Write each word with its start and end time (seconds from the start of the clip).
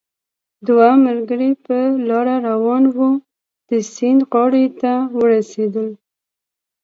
دوه 0.67 0.89
ملګري 1.05 1.51
په 1.65 1.77
لاره 2.09 2.35
روان 2.49 2.83
وو، 2.95 3.09
د 3.69 3.71
سیند 3.93 4.21
غاړې 4.31 4.65
ته 4.81 4.93
ورسېدل 5.17 5.89